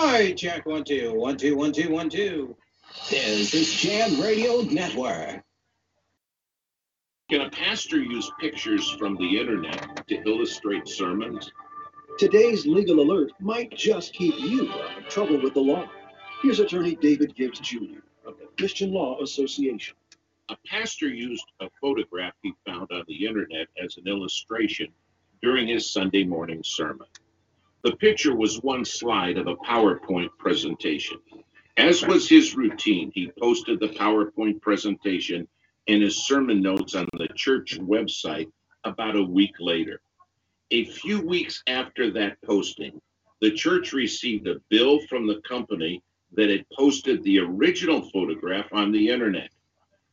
[0.00, 2.56] Hi, check one two one two one two one two.
[3.10, 5.42] This is Jam Radio Network.
[7.28, 11.50] Can a pastor use pictures from the internet to illustrate sermons?
[12.16, 15.90] Today's legal alert might just keep you out of trouble with the law.
[16.42, 17.98] Here's attorney David Gibbs Jr.
[18.24, 19.96] of the Christian Law Association.
[20.48, 24.92] A pastor used a photograph he found on the internet as an illustration
[25.42, 27.08] during his Sunday morning sermon.
[27.84, 31.18] The picture was one slide of a PowerPoint presentation.
[31.76, 35.46] As was his routine, he posted the PowerPoint presentation
[35.86, 38.50] and his sermon notes on the church website
[38.82, 40.00] about a week later.
[40.72, 43.00] A few weeks after that posting,
[43.40, 48.90] the church received a bill from the company that had posted the original photograph on
[48.90, 49.50] the internet.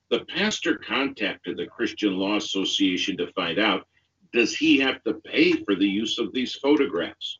[0.09, 3.87] The pastor contacted the Christian Law Association to find out
[4.33, 7.39] does he have to pay for the use of these photographs?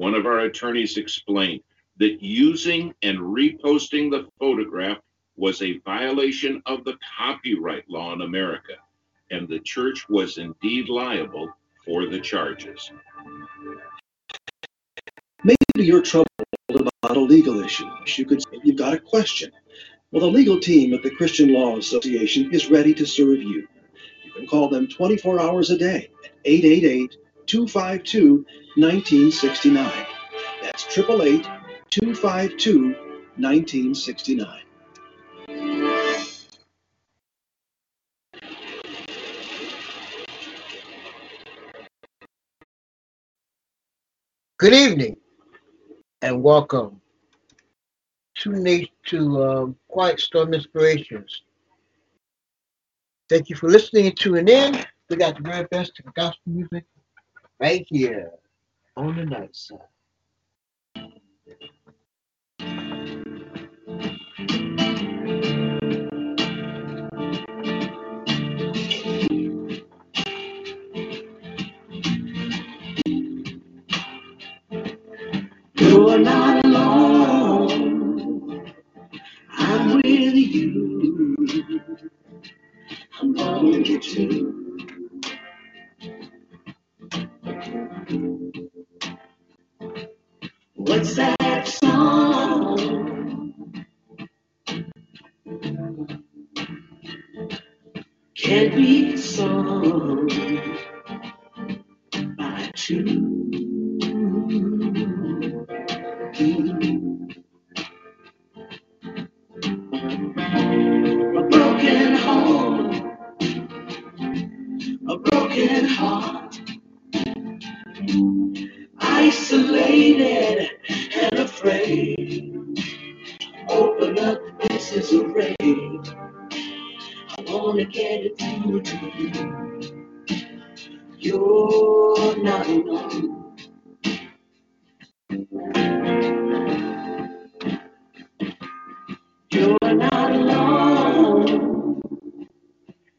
[0.00, 1.60] One of our attorneys explained
[1.98, 4.96] that using and reposting the photograph
[5.36, 8.72] was a violation of the copyright law in America,
[9.30, 11.52] and the church was indeed liable
[11.84, 12.90] for the charges.
[15.44, 16.30] Maybe you're troubled
[16.70, 17.84] about a legal issue.
[18.06, 19.52] You could say you've got a question.
[20.12, 23.68] Well, the legal team at the Christian Law Association is ready to serve you.
[24.24, 27.18] You can call them 24 hours a day at 888
[27.50, 30.06] 252 1969.
[30.62, 31.48] That's 888
[31.90, 32.94] 252
[33.38, 34.62] 1969.
[44.56, 45.16] Good evening
[46.22, 47.00] and welcome
[48.36, 51.42] to Nate to um, Quiet Storm Inspirations.
[53.28, 54.84] Thank you for listening and tuning in.
[55.08, 56.84] We got the very best of gospel music
[57.60, 58.30] right here
[58.96, 59.78] on the night side.
[75.76, 78.72] You're not alone.
[79.50, 81.36] I'm with you.
[83.20, 84.49] I'm gonna get you.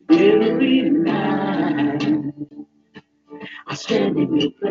[0.09, 2.03] Every night
[3.67, 4.70] I stand in.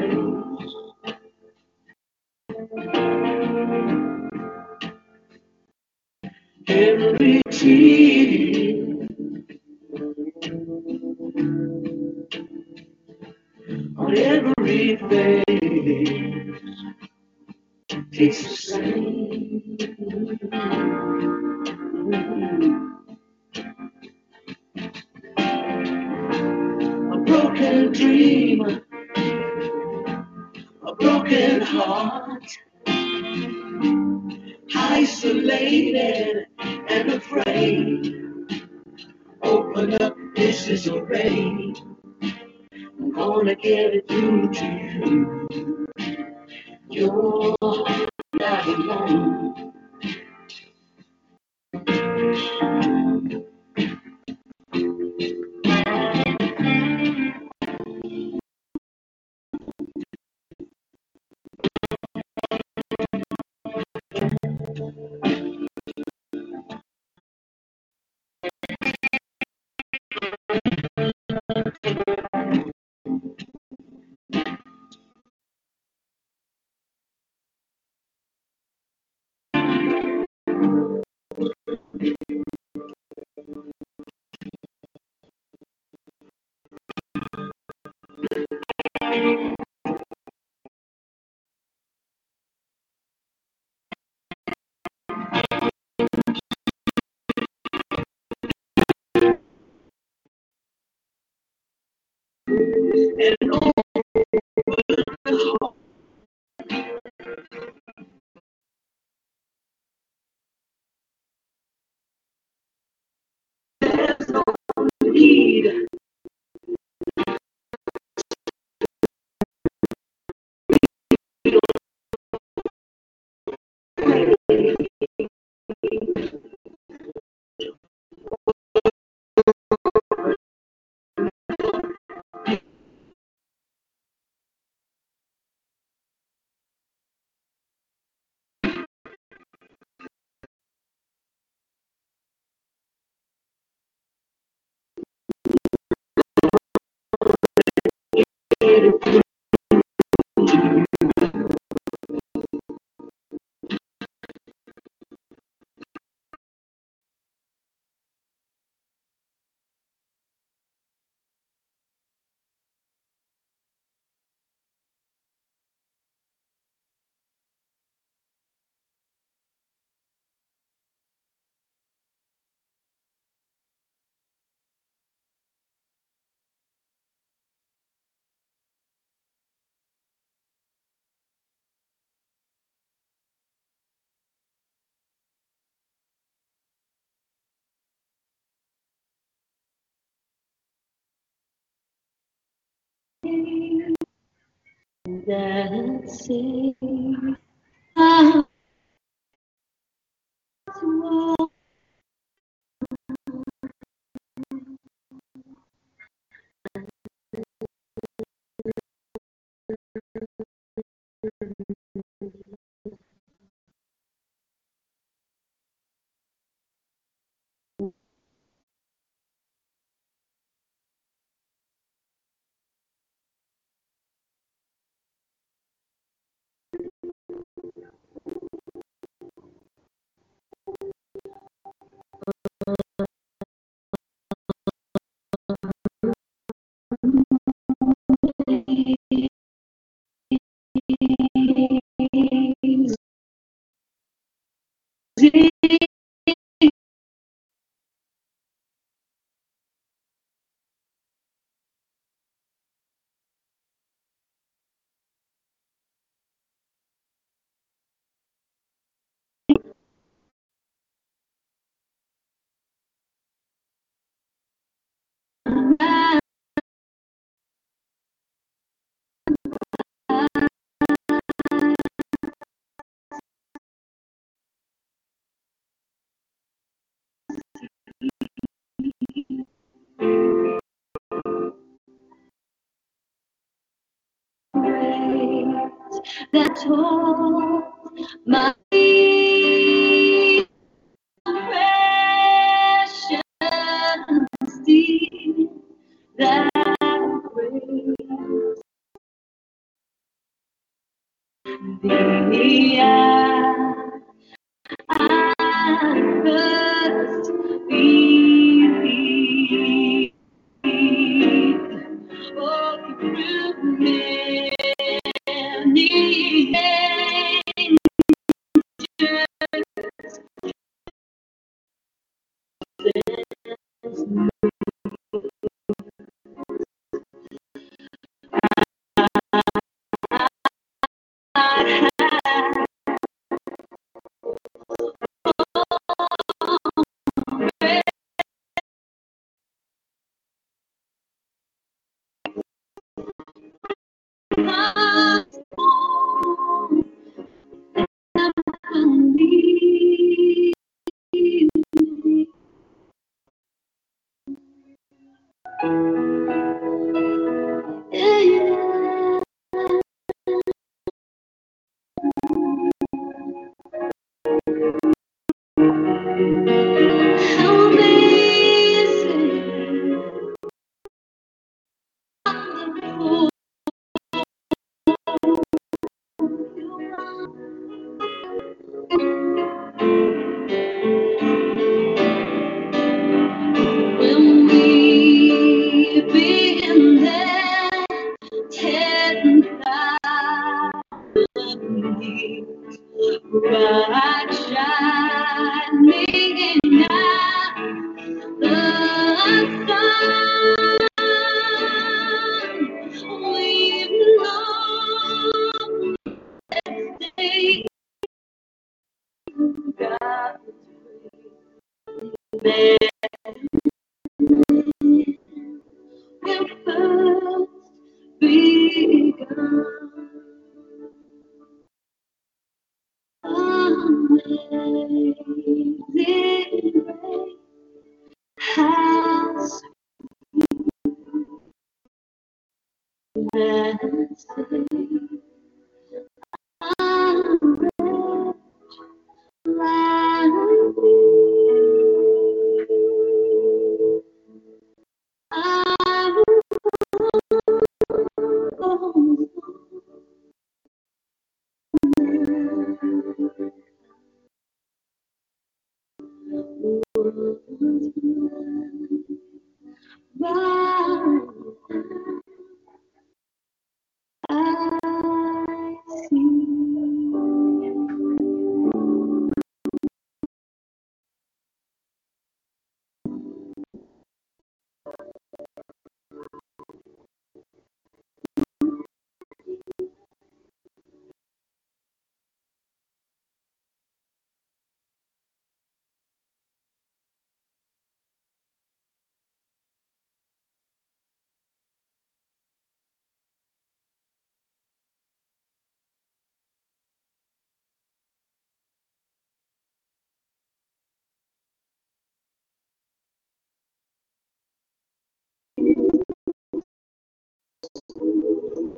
[195.27, 196.07] That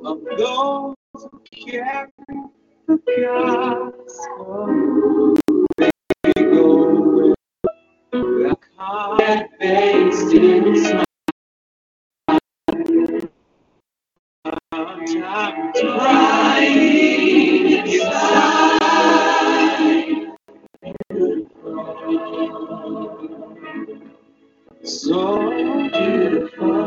[0.05, 2.07] of those who carry
[2.87, 5.35] the gospel.
[5.77, 5.91] They
[6.35, 7.33] go
[8.11, 11.03] with a heart based in smile.
[14.73, 15.87] Sometimes to
[17.85, 18.79] inside.
[24.83, 25.51] So
[25.91, 26.82] beautiful.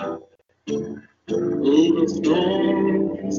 [0.00, 0.26] Oh,
[0.66, 3.38] the storms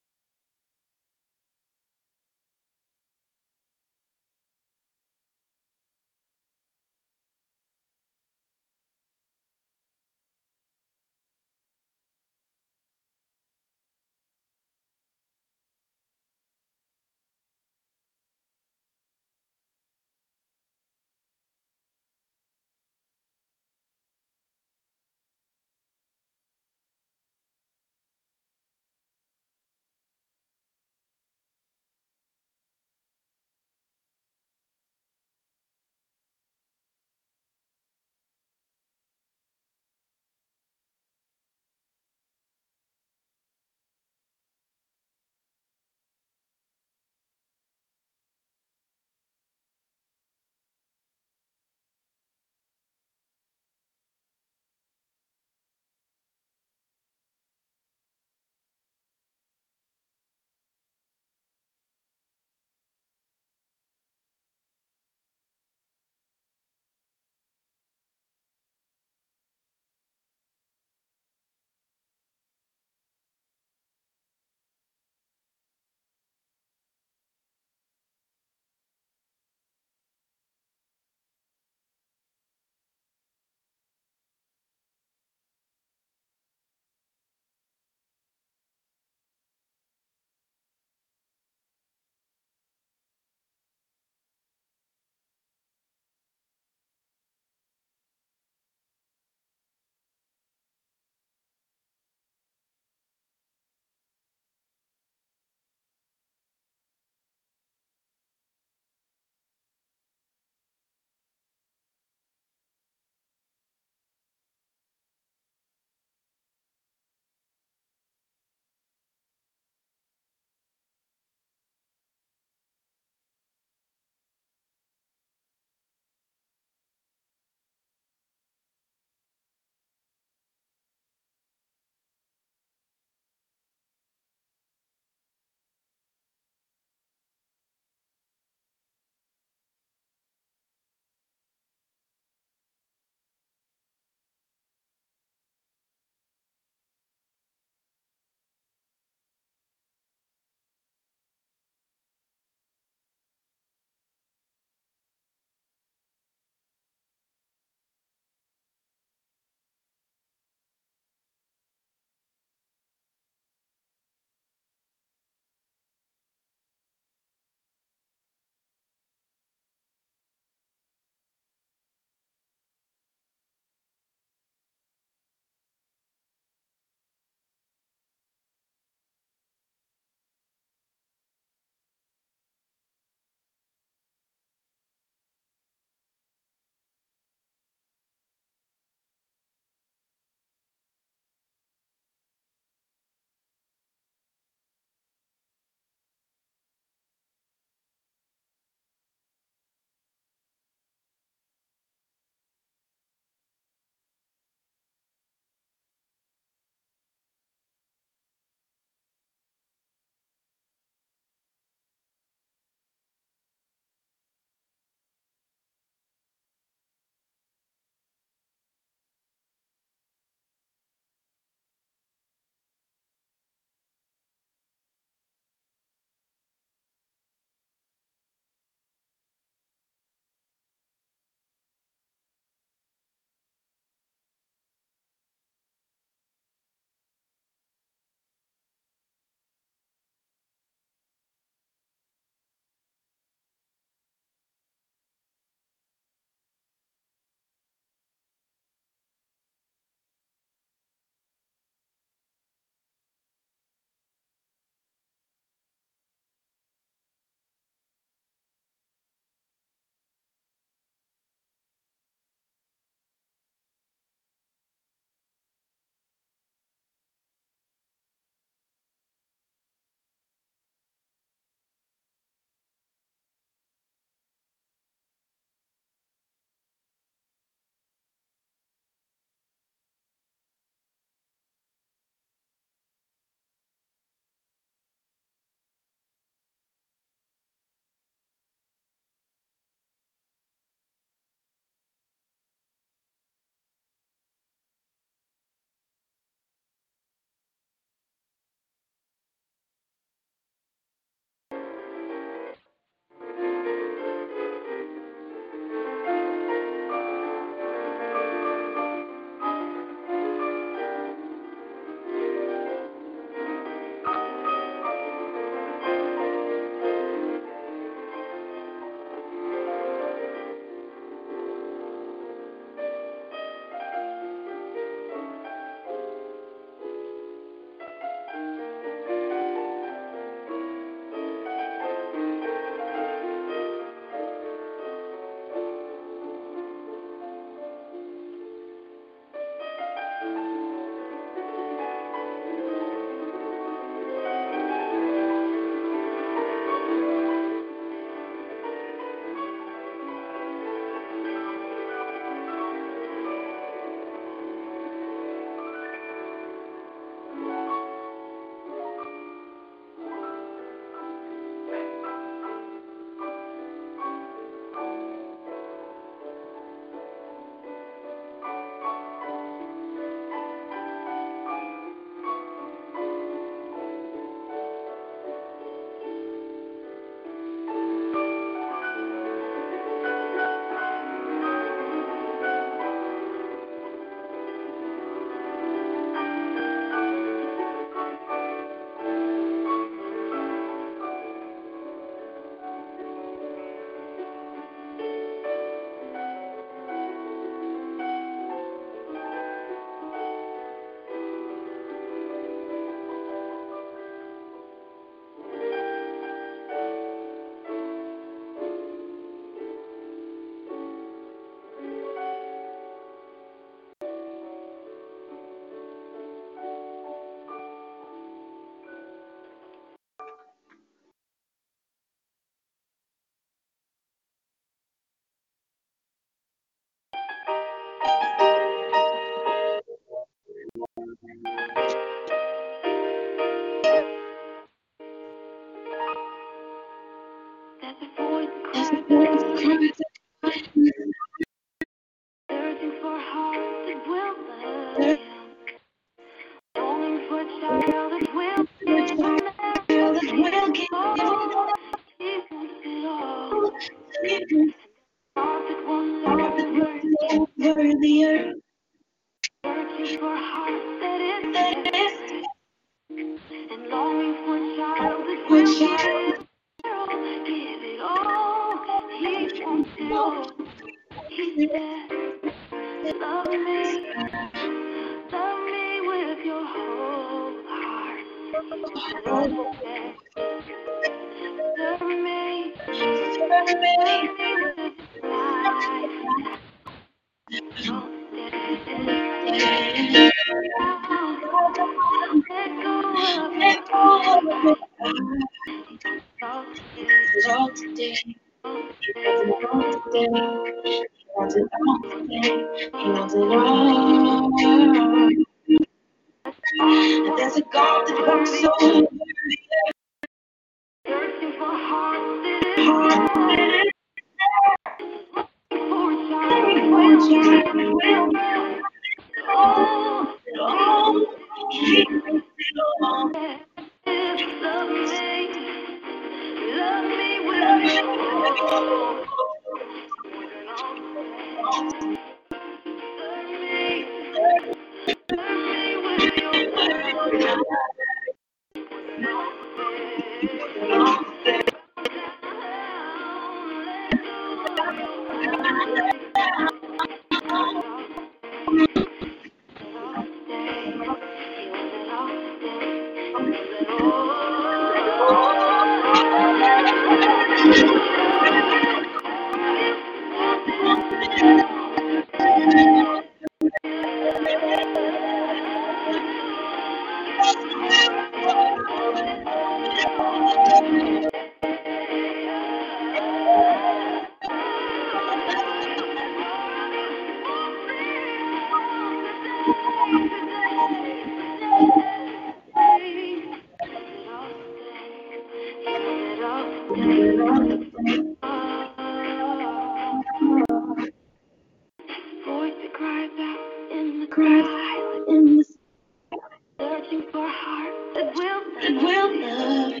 [597.08, 600.00] searching for a heart that will that will love.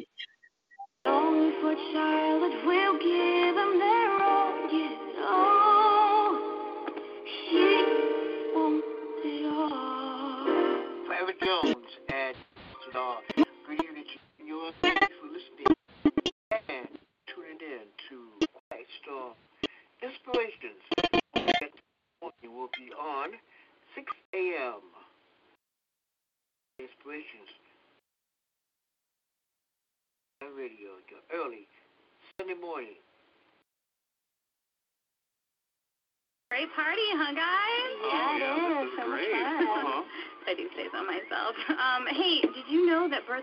[1.06, 2.77] Longing for a child that will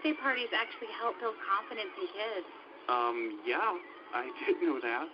[0.06, 2.46] birthday parties actually help build confidence in kids?
[2.90, 3.74] Um, yeah,
[4.14, 5.08] I did know that.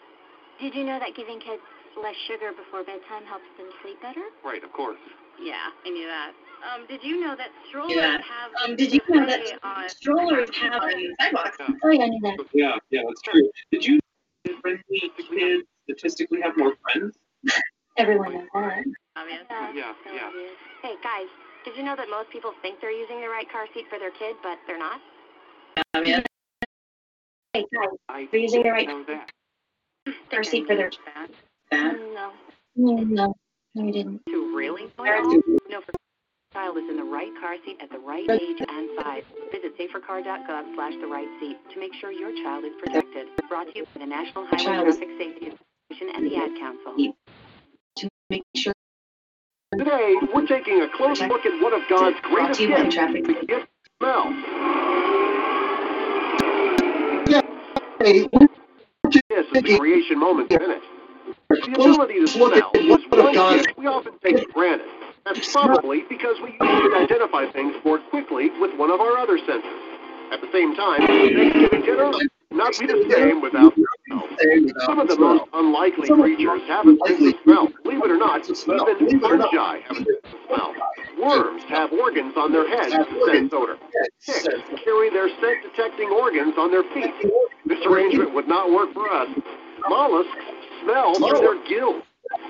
[0.60, 1.62] Did you know that giving kids
[1.96, 4.24] less sugar before bedtime helps them sleep better?
[4.44, 5.00] Right, of course.
[5.42, 6.32] Yeah, I knew that.
[6.62, 8.20] Um, did you know that strollers Yeah.
[8.22, 11.58] have Um, did you know that on strollers have on sidewalks?
[11.60, 12.46] Oh, yeah, I knew that.
[12.54, 13.50] Yeah, yeah, that's true.
[13.72, 14.00] Did you know
[14.46, 17.18] that friendly kids statistically have more friends?
[17.98, 18.84] Everyone knows that.
[19.16, 19.46] Obvious.
[19.50, 20.30] Yeah, yeah.
[20.84, 21.28] Hey, guys,
[21.66, 24.12] did you know that most people think they're using the right car seat for their
[24.12, 25.00] kid, but they're not?
[25.94, 26.22] Um, yeah.
[27.54, 27.66] Hey,
[28.10, 28.88] guys, they're using the right
[30.30, 31.30] car seat for their That.
[31.72, 31.94] That.
[32.14, 32.32] No.
[32.76, 33.36] No, no,
[33.76, 34.22] no, we didn't.
[34.28, 35.32] To really know There it are all?
[35.34, 35.58] two.
[35.70, 35.92] Know for
[36.54, 39.24] child is in the right car seat at the right age and size.
[39.52, 43.28] Visit safercar.gov slash the right seat to make sure your child is protected.
[43.48, 47.14] Brought to you by the National Highway Traffic Safety Administration and the Ad Council.
[47.98, 48.74] To make sure
[49.78, 53.68] Today, we're taking a close look at one of God's greatest gifts, the gift of
[54.02, 54.34] smell.
[58.02, 58.28] Hey,
[59.30, 60.82] This is the creation moment minute.
[61.50, 64.88] The ability to smell is one gift we often take for granted.
[65.26, 69.91] That's probably because we usually identify things more quickly with one of our other senses.
[70.32, 72.12] At the same time, Thanksgiving dinner
[72.52, 74.28] not be the same without smell.
[74.86, 77.68] Some of the most unlikely creatures have a sense of smell.
[77.84, 80.74] Believe it or not, even fungi have a sense of smell.
[81.22, 83.78] Worms have organs on their heads to sense odor.
[84.26, 84.48] Ticks
[84.84, 87.14] carry their scent-detecting organs on their feet.
[87.66, 89.30] This arrangement would not work for us.
[89.90, 90.46] Mollusks
[90.84, 92.04] smell through their gills.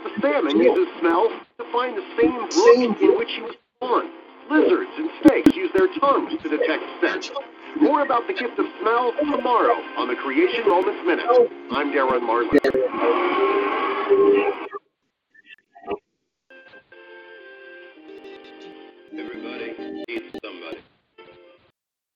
[0.04, 4.12] The salmon uses smell to find the same brook in which he was born.
[4.50, 7.32] Lizards and snakes use their tongues to detect scent.
[7.80, 11.26] More about the gift of smell tomorrow on the Creation Moments Minute.
[11.72, 12.50] I'm Darren Marlin.
[19.18, 19.76] Everybody
[20.08, 20.82] needs somebody.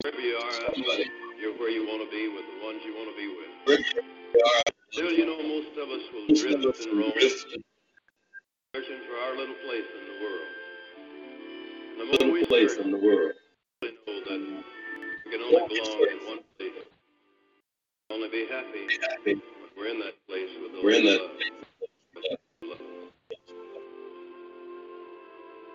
[0.02, 1.06] Wherever you are, somebody.
[1.40, 3.50] You're where you want to be with the ones you want to be with.
[4.92, 7.14] Still, you know, most of us will drift and roam,
[8.76, 10.50] searching for our little place in the world.
[12.00, 13.34] And the more we place search, in the world.
[13.82, 14.64] we know that
[15.26, 16.72] we can only belong in one place.
[18.12, 18.88] Only be happy
[19.26, 19.42] when
[19.78, 21.22] we're in that place with those We're in that
[22.64, 22.80] love.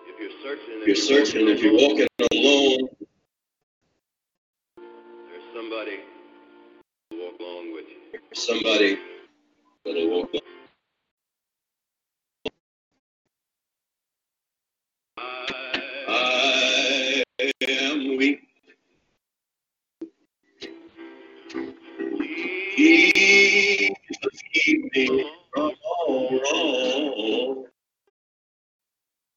[0.06, 2.88] If you're searching, If you're searching, if you're walking alone,
[5.16, 6.00] there's somebody
[7.10, 8.20] will walk along with you.
[8.34, 8.98] somebody
[9.84, 10.42] that'll walk along.
[16.08, 17.24] I
[17.68, 18.49] am weak.
[22.80, 23.94] Jesus,
[24.54, 25.72] keep me from
[26.06, 27.66] all wrong.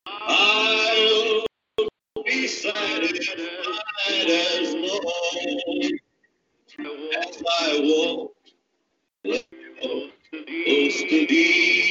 [0.08, 1.46] I'll
[2.26, 3.02] be as long
[7.18, 8.34] as I walk
[9.24, 11.83] close to thee.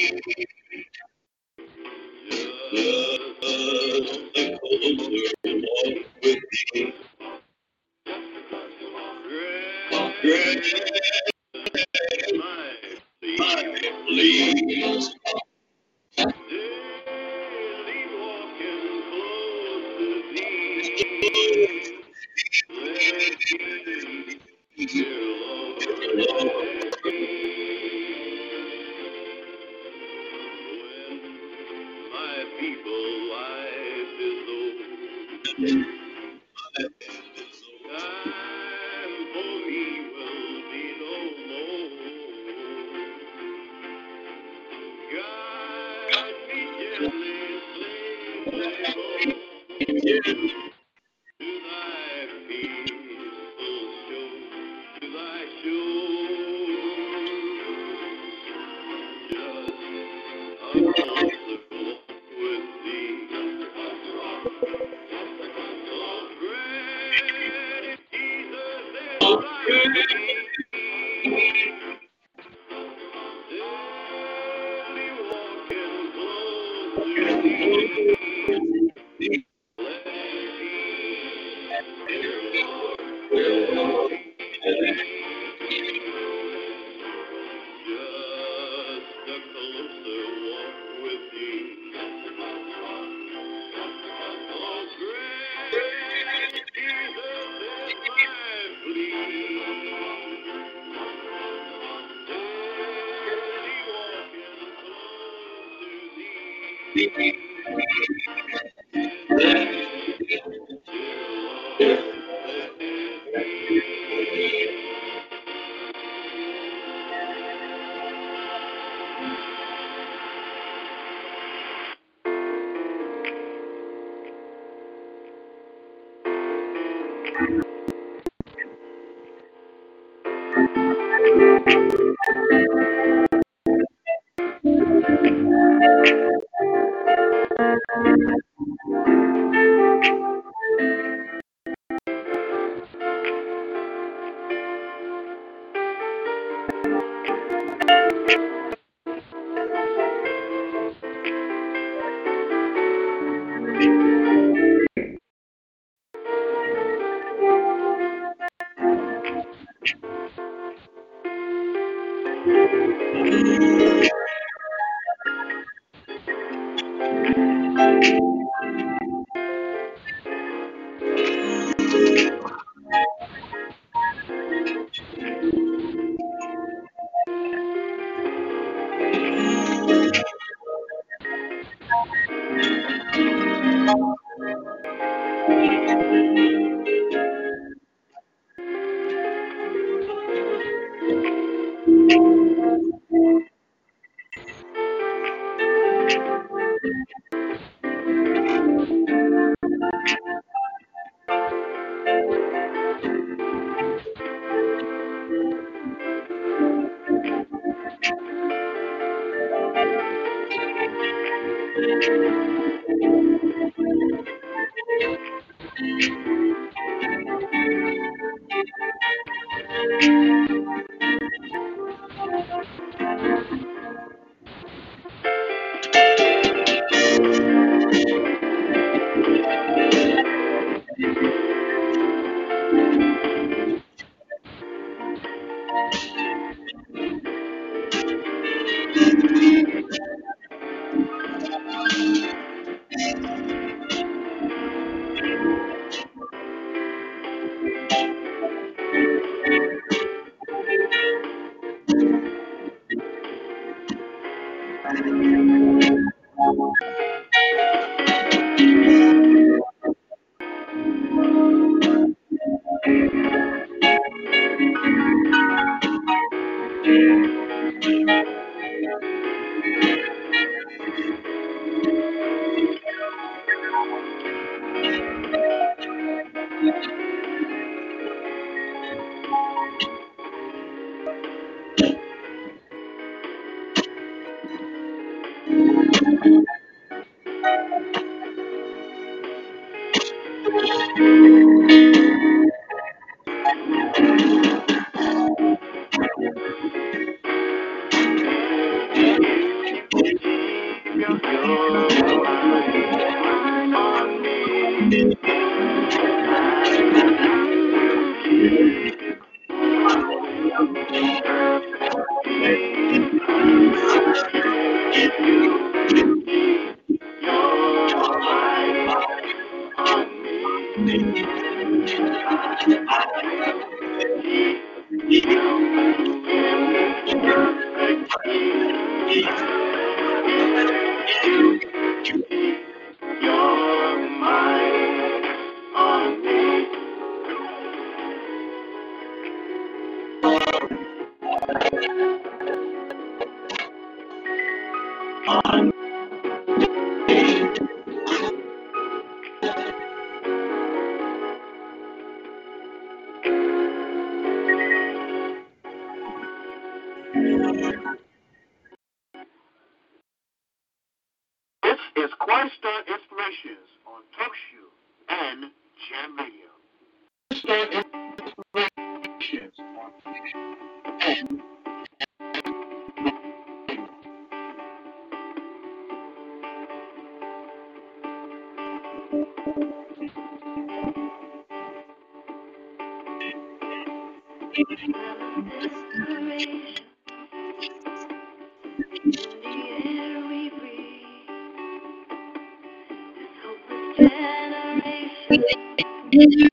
[396.31, 396.52] you.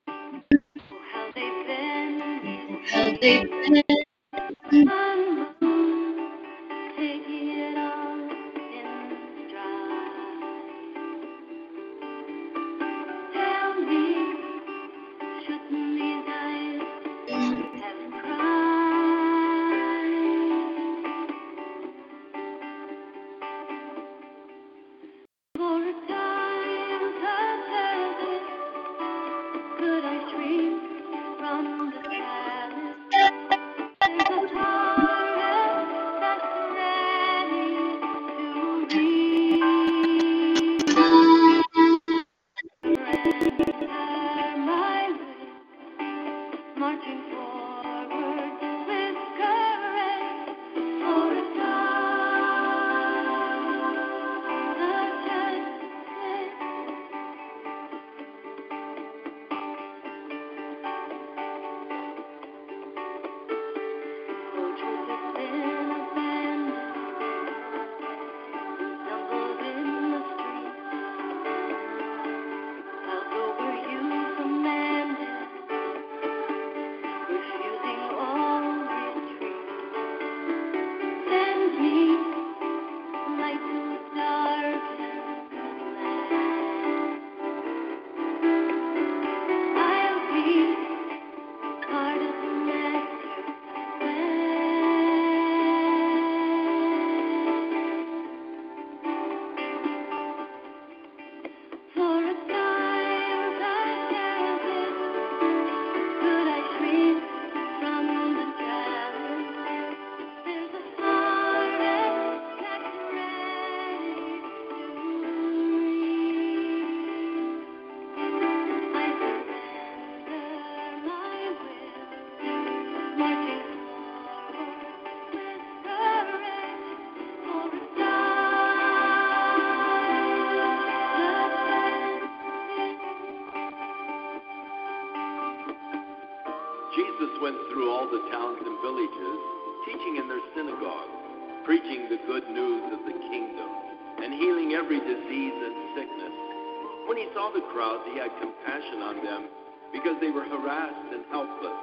[147.21, 149.45] He saw the crowds, he had compassion on them
[149.93, 151.77] because they were harassed and helpless,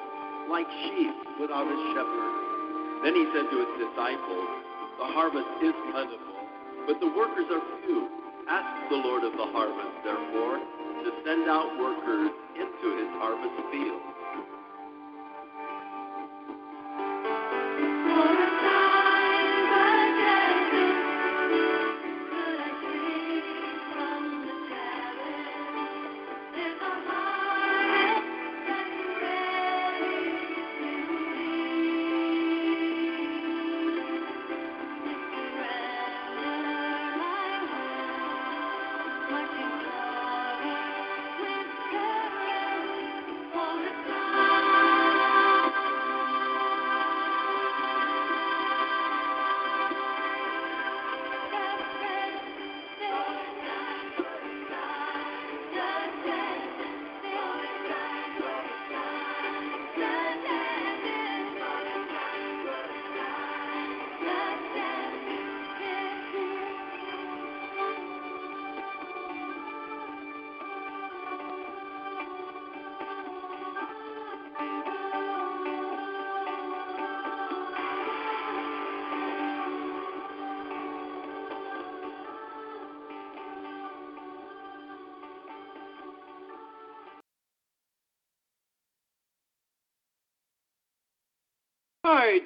[0.50, 2.34] like sheep without a shepherd.
[3.06, 4.50] Then he said to his disciples,
[4.98, 6.42] The harvest is plentiful,
[6.90, 8.10] but the workers are few.
[8.50, 10.58] Ask the Lord of the harvest, therefore,
[11.06, 14.17] to send out workers into his harvest field.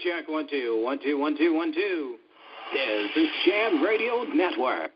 [0.03, 0.27] Jack.
[0.27, 2.15] One two one two one two one two.
[2.73, 4.91] This is Jam Radio Network.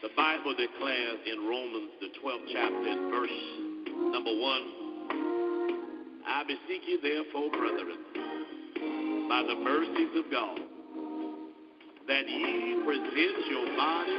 [0.00, 3.30] The Bible declares in Romans, the 12th chapter, in verse
[4.12, 4.82] number 1
[6.26, 7.98] I beseech you, therefore, brethren,
[9.52, 10.60] the mercies of God,
[12.08, 14.16] that ye present your body,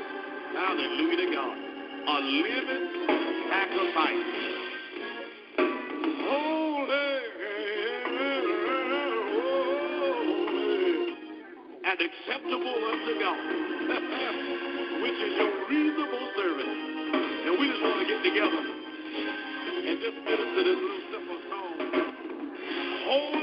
[0.54, 1.58] hallelujah to God,
[2.06, 2.86] a living
[3.50, 4.30] sacrifice.
[6.22, 7.18] Holy,
[11.84, 13.42] and acceptable unto God,
[15.02, 16.78] which is your reasonable service.
[17.46, 18.64] And we just want to get together
[19.82, 21.74] and just minister this little simple song.
[23.06, 23.43] Holiness.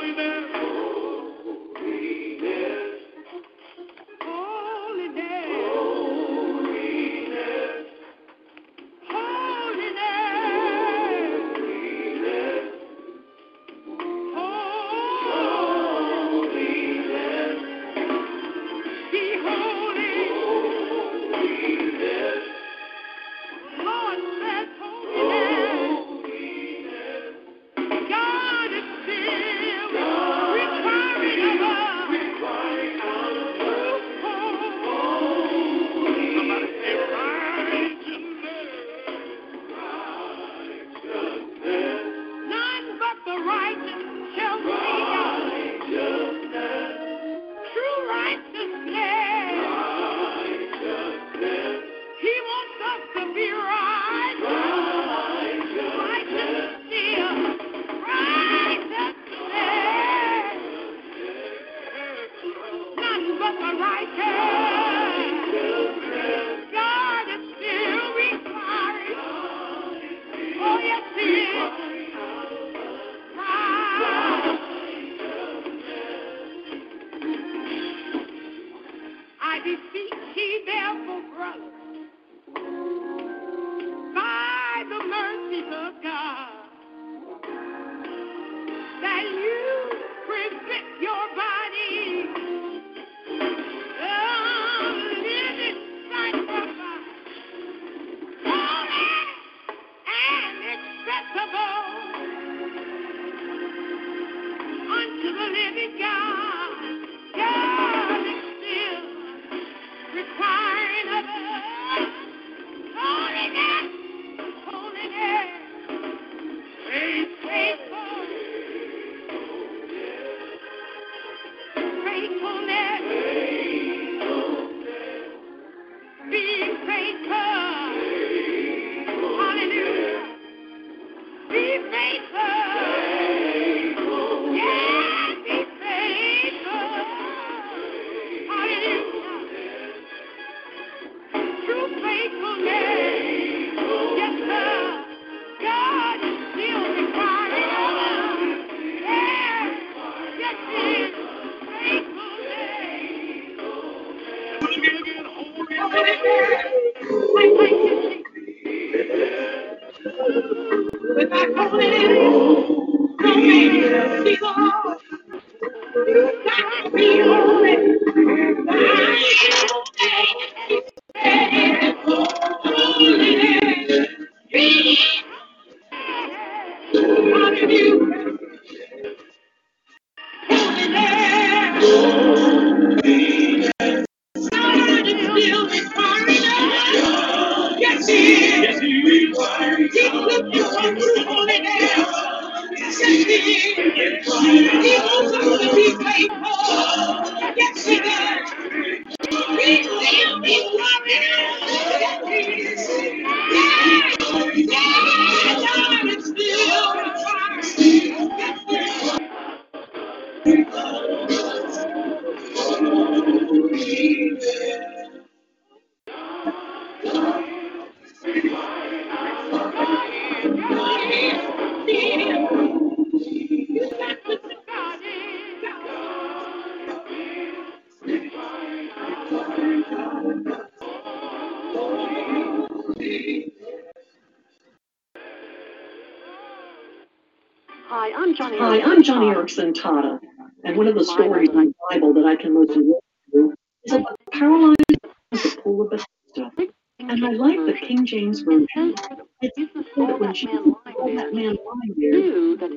[239.11, 240.21] Joni Eareckson Tada.
[240.65, 243.01] And one of the stories in the Bible that I can most relate
[243.33, 243.55] to
[243.85, 246.73] is about the paralyzed at the pool of Bethesda.
[247.01, 248.95] And I like the King James Version.
[249.41, 252.77] It's so that when she saw that man lying there, knew that he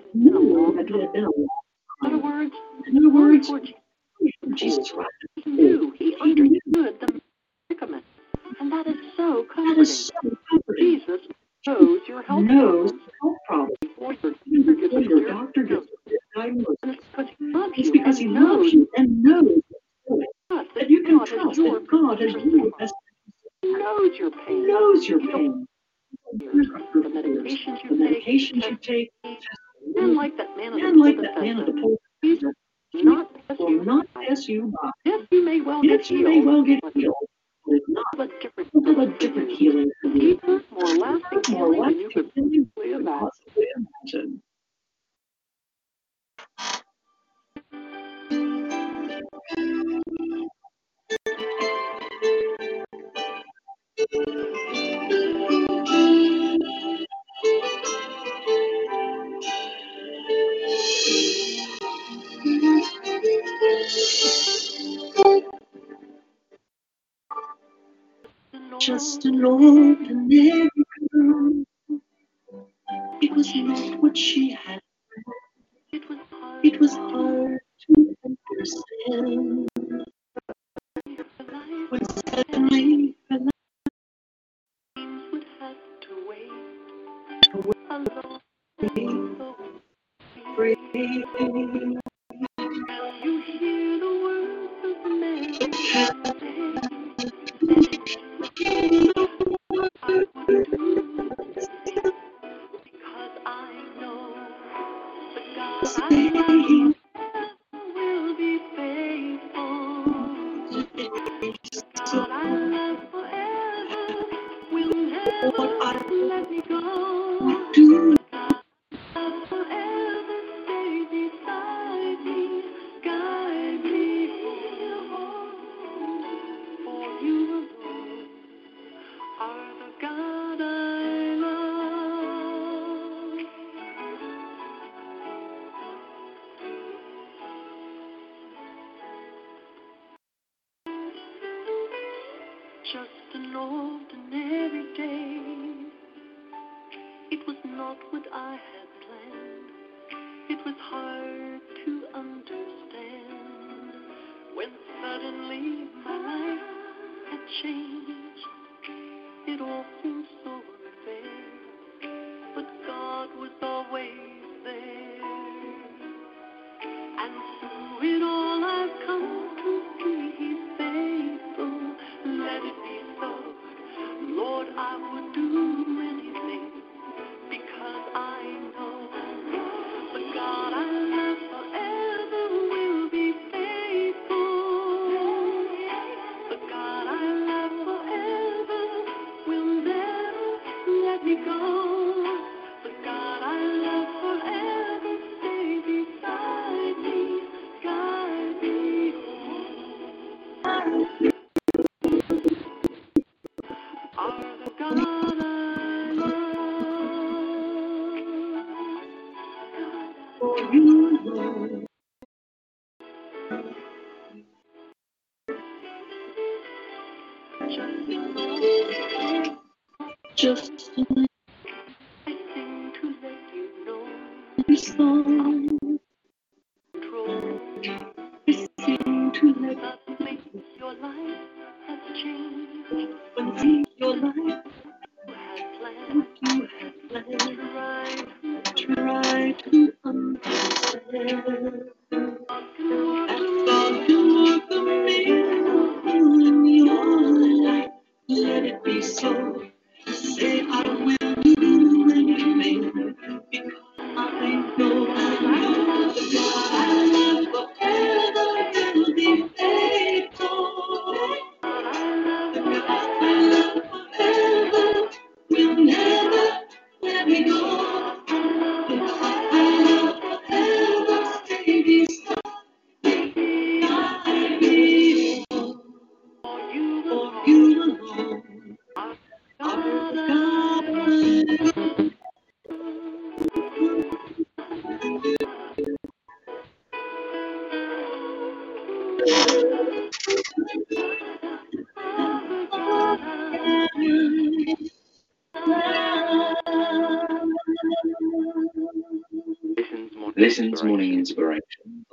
[1.02, 2.50] had been a In other
[2.88, 3.52] in other words,
[4.56, 5.13] Jesus Christ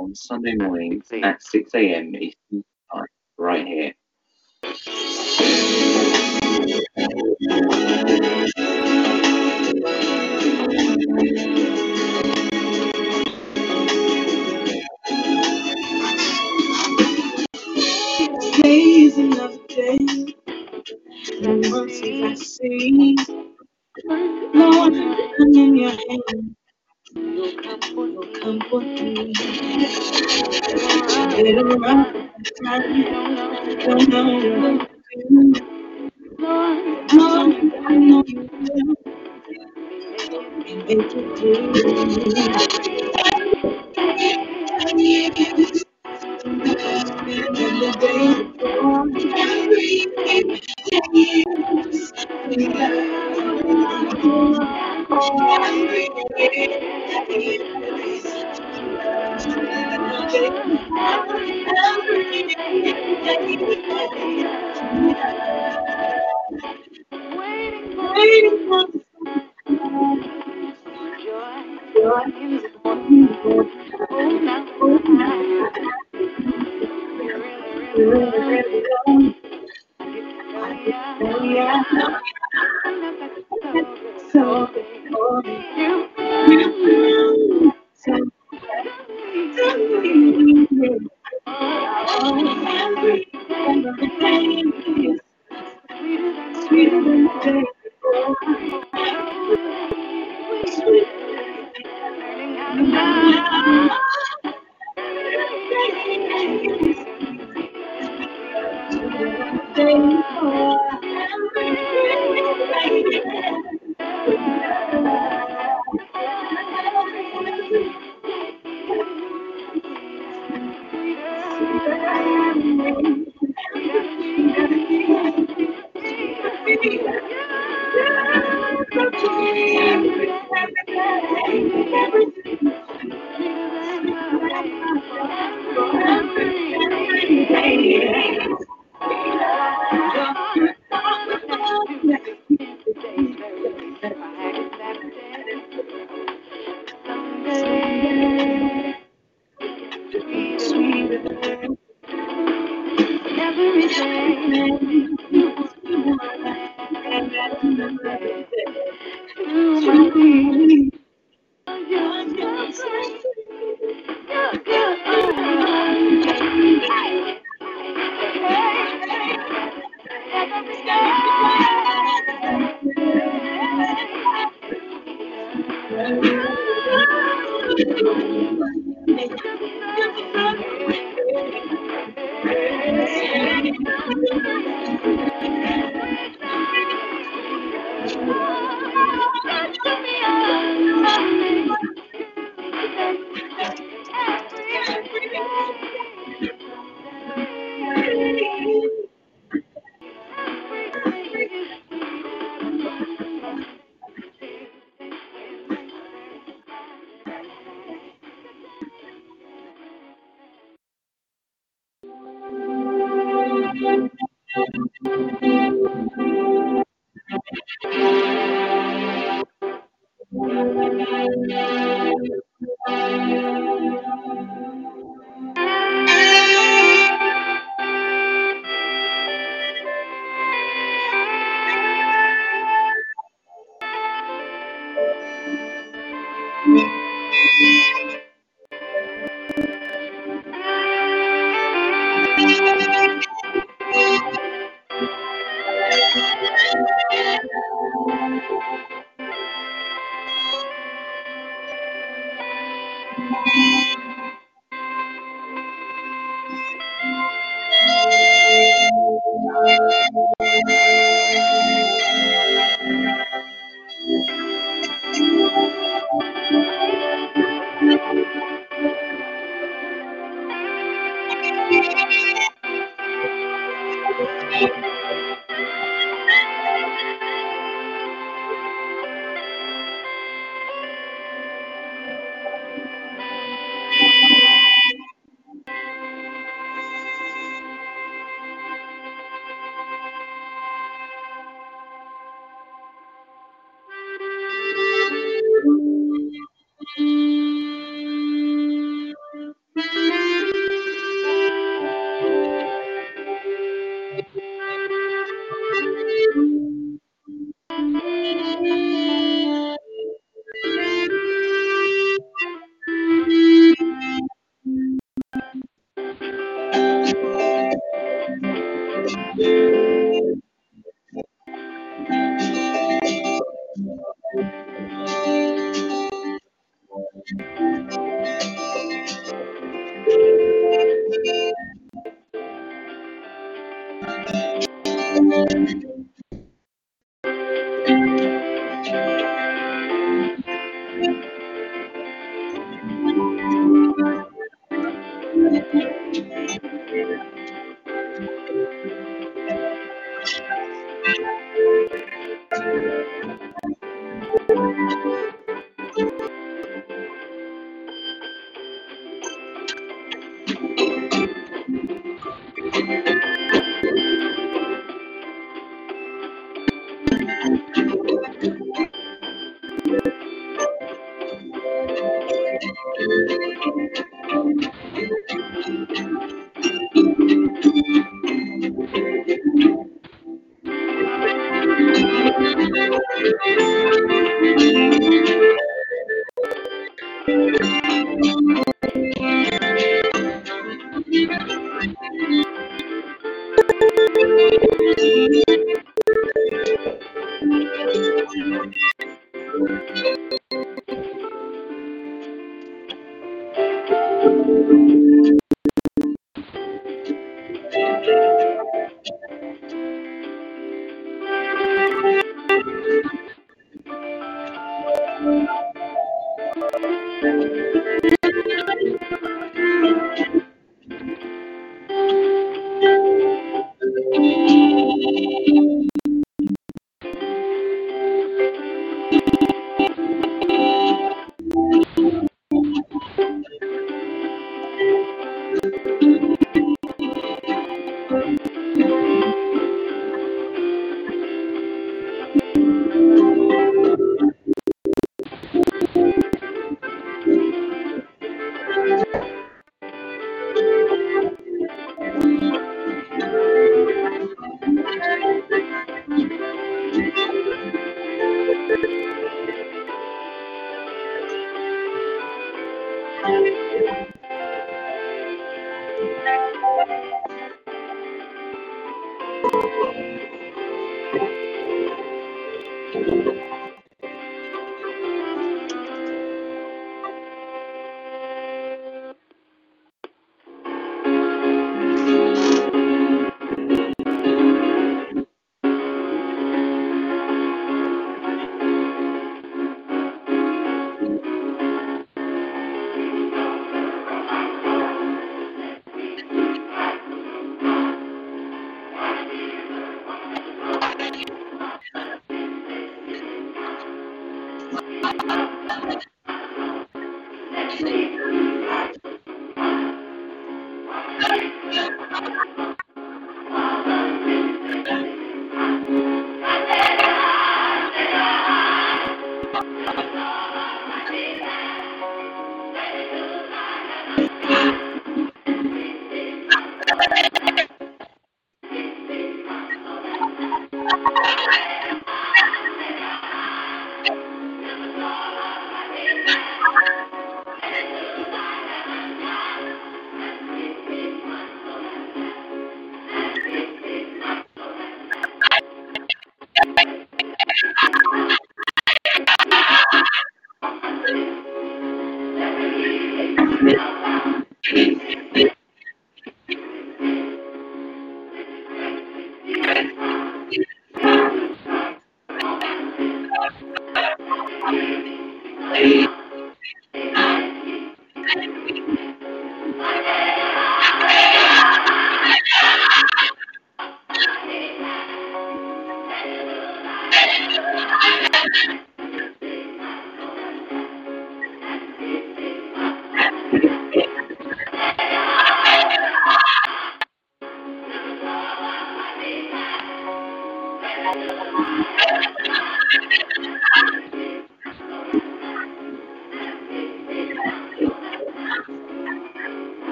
[0.00, 2.14] On Sunday mornings at 6 a.m.
[2.16, 2.55] Eastern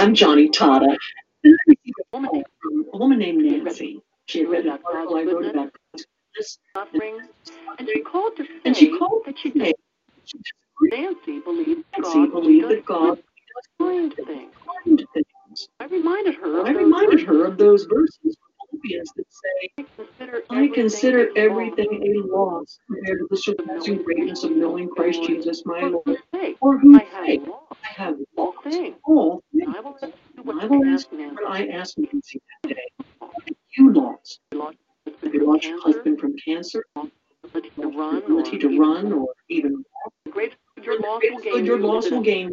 [0.00, 0.96] I'm Joni Tada.
[1.44, 2.46] And a woman named,
[2.94, 4.00] a woman named Nancy.
[4.26, 6.58] She had read an article I wrote about this.
[6.74, 7.02] And,
[7.78, 9.74] and she called to say and she called that she did.
[10.82, 14.14] Nancy believed Nancy believed that God does things.
[15.14, 15.68] things.
[15.80, 16.66] I reminded her.
[16.66, 18.36] I reminded her of those verses
[19.16, 19.84] that say,
[20.50, 25.82] I consider everything a loss compared to the surpassing greatness of knowing Christ Jesus my
[25.82, 26.19] Lord
[31.80, 32.28] mass meetings
[32.62, 32.76] today.
[33.76, 34.40] You lost.
[34.52, 36.84] You lost your husband from cancer.
[37.78, 39.82] Ability to run or even.
[40.84, 41.64] Your loss will gain.
[41.64, 42.52] Your loss will gain.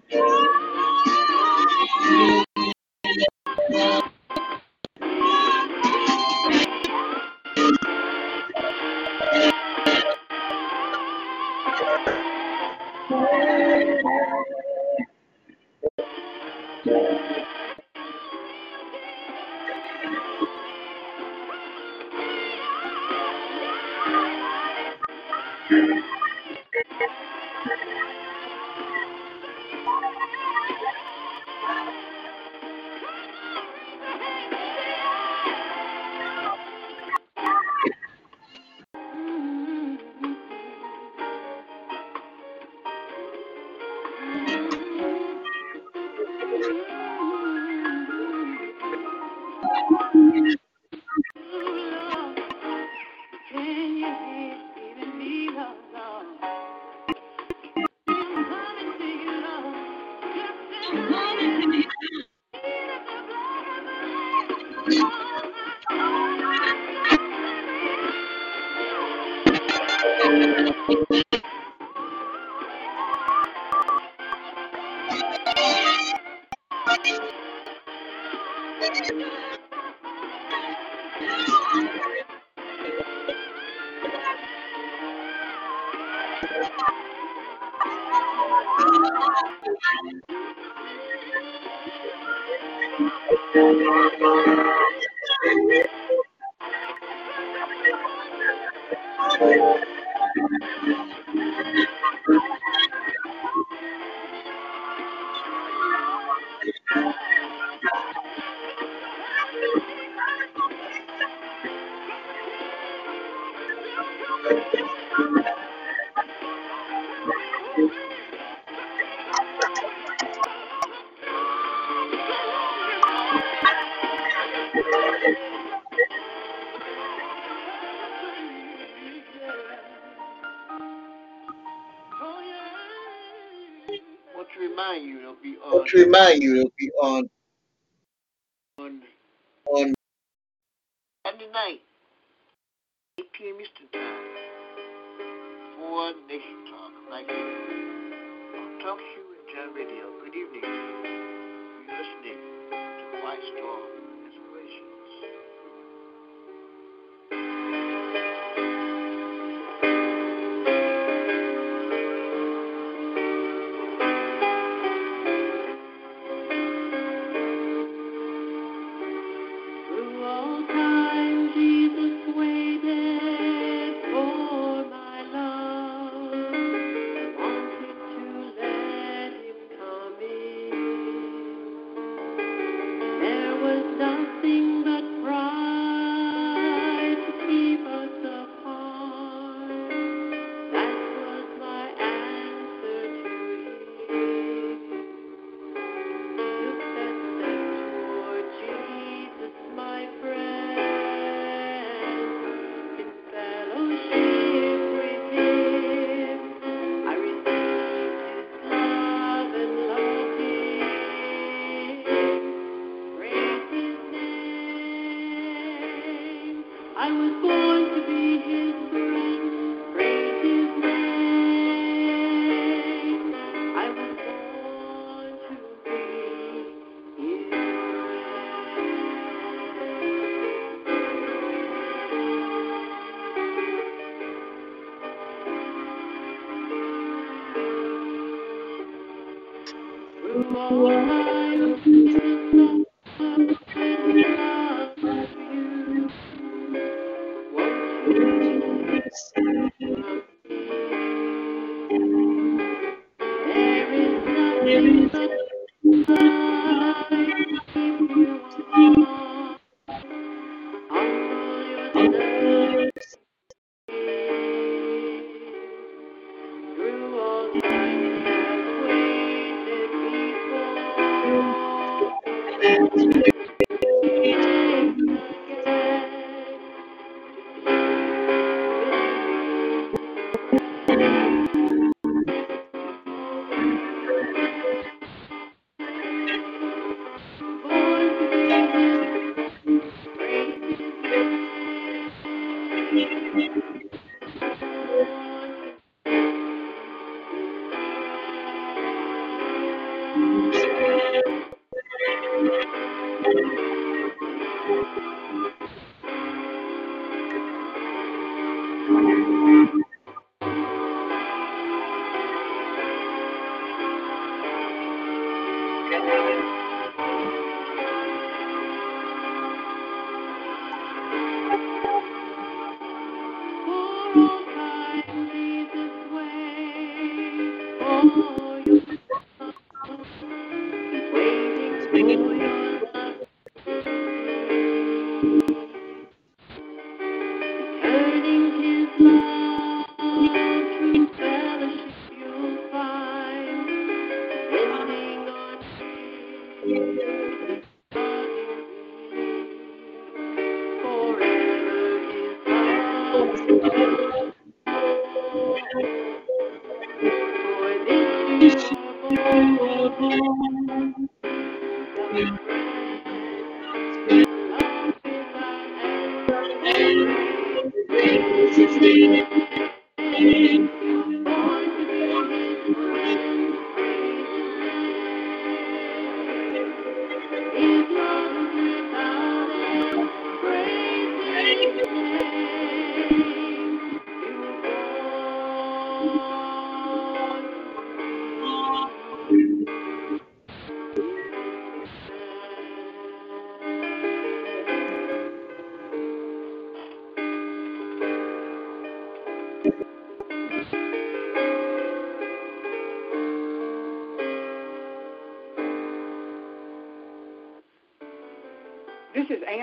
[135.91, 137.29] to remind you, it'll be on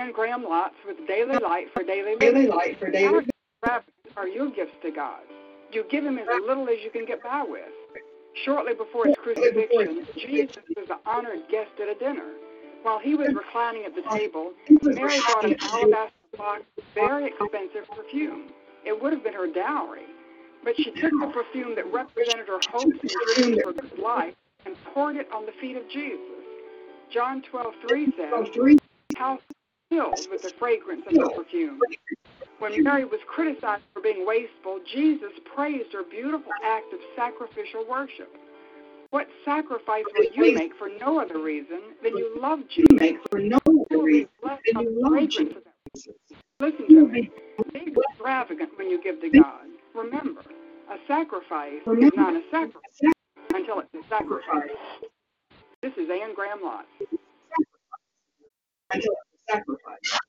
[0.09, 3.27] Anne Graham Lotz with daily light for daily daily light for daily.
[4.17, 5.21] Are your gifts to God?
[5.71, 7.69] You give Him as little as you can get by with.
[8.43, 12.25] Shortly before His crucifixion, Jesus was an honored guest at a dinner.
[12.81, 17.87] While he was reclining at the table, Mary brought an alabaster box of very expensive
[17.95, 18.45] perfume.
[18.85, 20.07] It would have been her dowry,
[20.63, 24.33] but she took the perfume that represented her hopes and dreams for life
[24.65, 26.19] and poured it on the feet of Jesus.
[27.11, 28.79] John 12:3 says,
[29.17, 29.39] "How
[29.99, 31.79] filled with the fragrance of the perfume.
[32.59, 38.33] When Mary was criticized for being wasteful, Jesus praised her beautiful act of sacrificial worship.
[39.11, 42.91] What sacrifice will you make for no other reason than you love Jesus?
[42.91, 43.59] Make for no
[43.89, 45.63] be reason than you love Jesus.
[46.59, 47.31] Listen to me.
[47.73, 49.65] Be extravagant when you give to God.
[49.95, 50.41] Remember,
[50.91, 52.81] a sacrifice is not a sacrifice
[53.53, 54.69] until it's a sacrifice.
[55.81, 56.85] This is Anne Graham Lotz.
[59.49, 60.28] Sacrifice.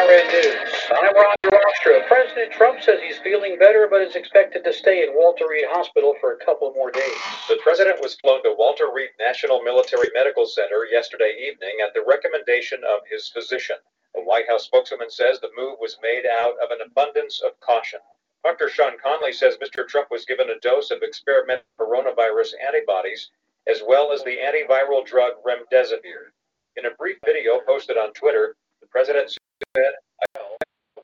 [0.00, 0.56] News.
[0.96, 2.00] I'm Roger Ostra.
[2.08, 6.14] President Trump says he's feeling better, but is expected to stay in Walter Reed Hospital
[6.22, 7.20] for a couple more days.
[7.50, 12.02] The president was flown to Walter Reed National Military Medical Center yesterday evening at the
[12.08, 13.76] recommendation of his physician.
[14.14, 18.00] The White House spokeswoman says the move was made out of an abundance of caution.
[18.42, 18.70] Dr.
[18.70, 19.86] Sean Conley says Mr.
[19.86, 23.30] Trump was given a dose of experimental coronavirus antibodies
[23.68, 26.32] as well as the antiviral drug remdesivir.
[26.76, 29.36] In a brief video posted on Twitter, the president
[29.76, 29.94] said,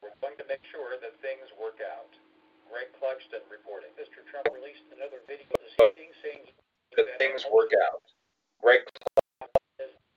[0.03, 2.11] We're going to make sure that things work out.
[2.67, 3.95] Greg Clugston reporting.
[3.95, 4.27] Mr.
[4.27, 6.45] Trump released another video this evening saying
[6.99, 8.03] that things work out.
[8.61, 8.83] Greg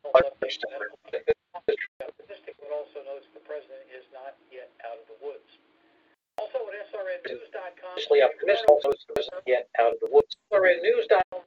[0.03, 1.24] Clugston reporting.
[2.60, 5.45] Would also notes the president is not yet out of the woods.
[6.41, 10.34] Also at SRNnews.com, optimistic notes the president is not yet out of the woods.
[10.52, 11.41] SRNnews.com,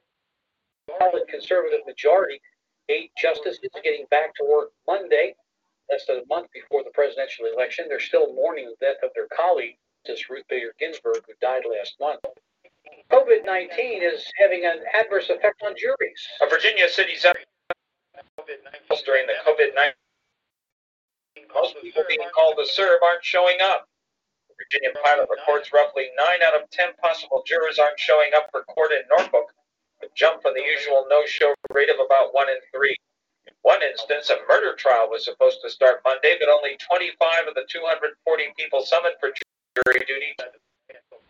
[1.27, 2.39] conservative majority,
[2.89, 5.35] eight justices getting back to work Monday
[5.89, 7.85] less than a month before the presidential election.
[7.87, 11.95] They're still mourning the death of their colleague, Justice Ruth Bader Ginsburg, who died last
[11.99, 12.19] month.
[13.11, 16.21] COVID 19 is having an adverse effect on juries.
[16.41, 17.15] A Virginia city
[19.05, 19.93] during the COVID 19
[21.53, 23.87] most people being called to serve aren't showing up.
[24.49, 28.63] The Virginia pilot reports roughly 9 out of 10 possible jurors aren't showing up for
[28.63, 29.53] court in Norfolk,
[30.01, 32.95] a jump from the usual no show rate of about 1 in 3.
[33.47, 37.55] In one instance, a murder trial was supposed to start Monday, but only 25 of
[37.55, 38.15] the 240
[38.57, 40.35] people summoned for jury duty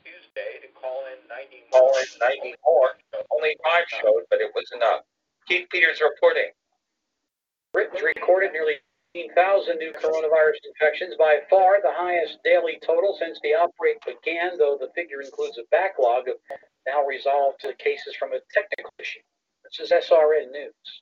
[0.03, 2.91] Tuesday to call in 90 call in 90 more.
[3.31, 5.01] Only five showed, but it was enough.
[5.47, 6.51] Keith Peters reporting.
[7.73, 8.77] Britain's recorded nearly
[9.13, 14.77] 15,000 new coronavirus infections, by far the highest daily total since the outbreak began, though
[14.79, 16.35] the figure includes a backlog of
[16.85, 19.21] now resolved cases from a technical issue.
[19.63, 21.01] This is SRN News.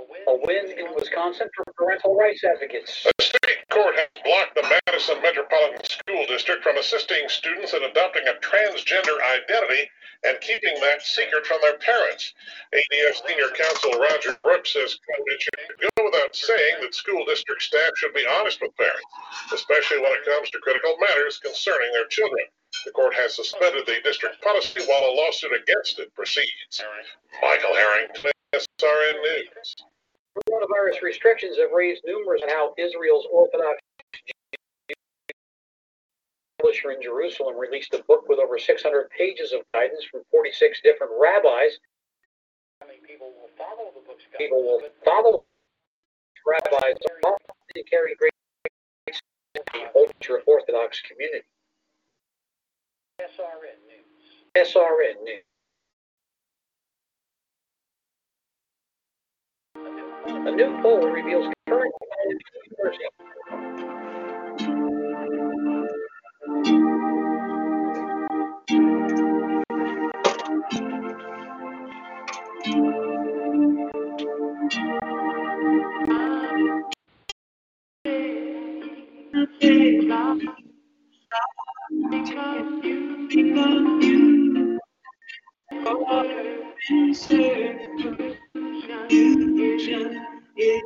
[0.00, 3.06] A win in Wisconsin for parental rights advocates.
[3.06, 8.26] A state court has blocked the Madison Metropolitan School District from assisting students in adopting
[8.26, 9.90] a transgender identity
[10.24, 12.32] and keeping that secret from their parents.
[12.72, 17.90] ADF Senior Counsel Roger Brooks says it should go without saying that school district staff
[17.96, 19.12] should be honest with parents,
[19.52, 22.44] especially when it comes to critical matters concerning their children.
[22.84, 26.80] The court has suspended the district policy while a lawsuit against it proceeds.
[27.42, 28.32] Michael Harrington,
[29.10, 29.76] SRN News.
[30.48, 33.78] Coronavirus restrictions have raised numerous how Israel's Orthodox
[36.58, 41.12] publisher in Jerusalem released a book with over 600 pages of guidance from 46 different
[41.18, 41.78] rabbis.
[42.80, 44.38] How people will follow the book's guidance?
[44.38, 45.44] People will follow
[46.46, 48.30] rabbis often carry great
[49.06, 51.44] the ultra Orthodox community.
[53.20, 54.68] SRN News.
[54.68, 55.49] SRN News.
[60.46, 61.94] A new poll reveals current
[89.10, 90.29] Thank you.
[90.60, 90.80] Yeah.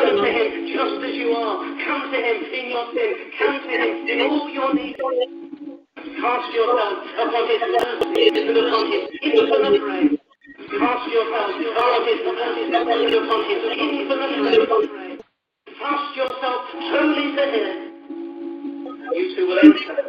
[0.00, 1.60] Come to him just as you are.
[1.84, 3.12] Come to him in your sin.
[3.36, 4.96] Come to him in all your needs.
[4.96, 10.16] Cast yourself upon his mercy and upon his infinite grace.
[10.80, 15.20] Cast yourself upon his mercy and upon his infinite grace.
[15.78, 17.90] Cast yourself totally to him.
[19.12, 20.00] You too will enter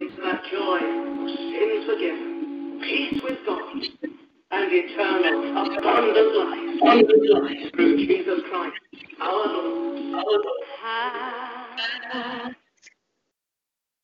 [0.00, 3.60] into that joy of sins forgiven, peace with God,
[4.52, 9.03] and eternal abundant life, abundant life through Jesus Christ,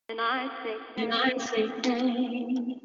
[0.08, 2.82] And I say, And I say thanks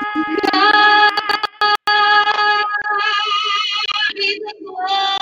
[0.53, 1.13] God
[4.17, 5.22] be the glory.